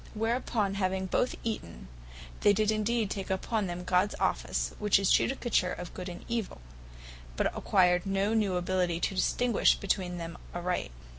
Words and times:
Whereupon 0.15 0.73
having 0.81 1.05
both 1.05 1.35
eaten, 1.43 1.87
they 2.39 2.53
did 2.53 2.71
indeed 2.71 3.11
take 3.11 3.29
upon 3.29 3.67
them 3.67 3.83
Gods 3.83 4.15
office, 4.19 4.73
which 4.79 4.97
is 4.97 5.11
Judicature 5.13 5.73
of 5.73 5.93
Good 5.93 6.09
and 6.09 6.25
Evill; 6.27 6.59
but 7.35 7.55
acquired 7.55 8.07
no 8.07 8.33
new 8.33 8.55
ability 8.55 8.99
to 8.99 9.13
distinguish 9.13 9.75
between 9.75 10.17
them 10.17 10.39
aright. 10.55 10.89